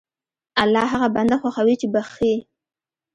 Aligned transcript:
الله 0.63 0.85
هغه 0.93 1.07
بنده 1.15 1.35
خوښوي 1.41 1.75
چې 1.81 1.87
بخښي. 1.93 2.33